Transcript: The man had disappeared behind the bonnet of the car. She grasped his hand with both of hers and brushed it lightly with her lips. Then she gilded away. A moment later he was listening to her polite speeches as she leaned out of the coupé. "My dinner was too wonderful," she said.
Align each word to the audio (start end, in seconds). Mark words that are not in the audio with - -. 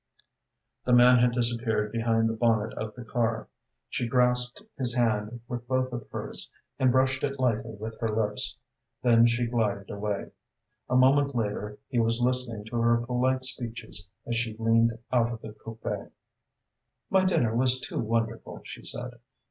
The 0.83 0.93
man 0.93 1.19
had 1.19 1.31
disappeared 1.31 1.91
behind 1.91 2.27
the 2.27 2.33
bonnet 2.33 2.73
of 2.73 2.95
the 2.95 3.05
car. 3.05 3.47
She 3.87 4.07
grasped 4.07 4.63
his 4.75 4.95
hand 4.95 5.41
with 5.47 5.67
both 5.67 5.93
of 5.93 6.09
hers 6.11 6.49
and 6.79 6.91
brushed 6.91 7.23
it 7.23 7.39
lightly 7.39 7.75
with 7.75 7.99
her 7.99 8.09
lips. 8.09 8.55
Then 9.03 9.27
she 9.27 9.45
gilded 9.45 9.91
away. 9.91 10.31
A 10.89 10.95
moment 10.95 11.35
later 11.35 11.77
he 11.87 11.99
was 11.99 12.19
listening 12.19 12.65
to 12.71 12.81
her 12.81 13.05
polite 13.05 13.45
speeches 13.45 14.07
as 14.25 14.35
she 14.39 14.57
leaned 14.57 14.97
out 15.13 15.31
of 15.31 15.41
the 15.43 15.49
coupé. 15.49 16.09
"My 17.11 17.23
dinner 17.23 17.55
was 17.55 17.79
too 17.79 17.99
wonderful," 17.99 18.61
she 18.63 18.81
said. 18.83 19.19